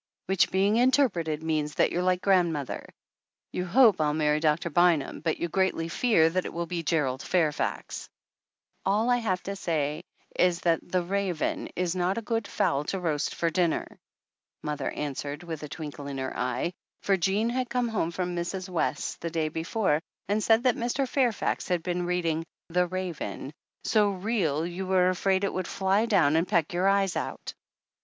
"Which, 0.25 0.49
being 0.49 0.77
interpreted, 0.77 1.43
means 1.43 1.75
that 1.75 1.91
you're 1.91 2.01
like 2.01 2.23
grandmother. 2.23 2.89
You 3.51 3.65
hope 3.67 4.01
I'll 4.01 4.15
marry 4.15 4.39
Doctor 4.39 4.71
Bynum, 4.71 5.19
but 5.19 5.37
you 5.37 5.47
greatly 5.47 5.89
fear 5.89 6.27
that 6.31 6.43
it 6.43 6.51
will 6.51 6.65
be 6.65 6.81
Gerald 6.81 7.21
Fairfax!" 7.21 8.09
236 8.87 9.63
THE 9.63 9.69
ANNALS 9.69 9.69
OF 9.69 9.69
ANN 9.69 9.77
"All 9.77 9.79
I 9.79 9.99
have 10.01 10.03
to 10.09 10.41
say 10.41 10.43
is 10.43 10.59
that 10.61 10.79
'The 10.91 11.03
Raven' 11.03 11.69
is 11.75 11.95
not 11.95 12.17
a 12.17 12.23
good 12.23 12.47
fowl 12.47 12.83
to 12.85 12.99
roast 12.99 13.35
for 13.35 13.51
dinner," 13.51 13.85
mother 14.63 14.89
an 14.89 15.13
swered, 15.13 15.43
with 15.43 15.61
a 15.61 15.69
twinkle 15.69 16.07
in 16.07 16.17
her 16.17 16.35
eye, 16.35 16.73
for 17.03 17.15
Jean 17.15 17.51
had 17.51 17.69
come 17.69 17.87
home 17.89 18.09
from 18.09 18.35
Mrs. 18.35 18.69
West's 18.69 19.17
the 19.17 19.29
day 19.29 19.49
before 19.49 20.01
and 20.27 20.41
said 20.43 20.63
that 20.63 20.75
Mr. 20.77 21.07
Fairfax 21.07 21.67
had 21.67 21.83
been 21.83 22.07
reading 22.07 22.43
The 22.69 22.87
Raven 22.87 23.53
so 23.83 24.09
real 24.09 24.65
you 24.65 24.87
were 24.87 25.09
afraid 25.09 25.43
it 25.43 25.53
would 25.53 25.67
fly 25.67 26.07
down 26.07 26.35
and 26.37 26.47
peck 26.47 26.73
your 26.73 26.87
eyes 26.87 27.15
out. 27.15 27.53